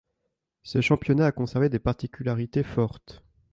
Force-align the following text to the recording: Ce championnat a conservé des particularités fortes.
Ce 0.63 0.81
championnat 0.81 1.27
a 1.27 1.31
conservé 1.31 1.69
des 1.69 1.77
particularités 1.77 2.63
fortes. 2.63 3.23